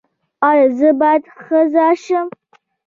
ایا 0.49 0.65
زه 0.77 0.89
باید 0.99 1.23
ښځه 1.43 1.87
شم؟ 2.03 2.27